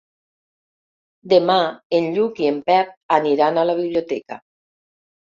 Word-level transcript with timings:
Demà 1.33 1.57
en 1.97 2.07
Lluc 2.15 2.41
i 2.45 2.49
en 2.53 2.57
Pep 2.71 2.97
aniran 3.19 3.61
a 3.61 3.67
la 3.71 3.77
biblioteca. 3.81 4.39